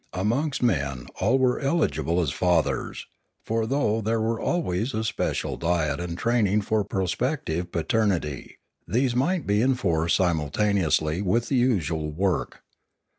[0.13, 3.05] Amongst men all were eligible as fathers;
[3.45, 9.45] for though there were always a special diet and training for prospective paternity, these might
[9.45, 12.63] be enforced simultaneously with the usual work.